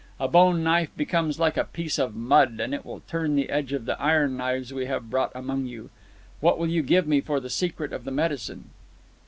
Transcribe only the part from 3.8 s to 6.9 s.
the iron knives we have brought among you. What will you